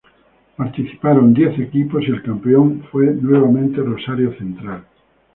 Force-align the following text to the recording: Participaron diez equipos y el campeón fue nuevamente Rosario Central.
Participaron 0.57 1.31
diez 1.35 1.59
equipos 1.59 2.01
y 2.07 2.09
el 2.09 2.23
campeón 2.23 2.83
fue 2.91 3.05
nuevamente 3.13 3.81
Rosario 3.83 4.35
Central. 4.35 4.83